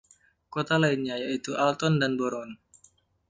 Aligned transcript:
Kota 0.53 0.75
lainnya 0.83 1.13
yaitu 1.23 1.51
Alton 1.65 1.93
dan 2.01 2.13
Boron. 2.19 2.49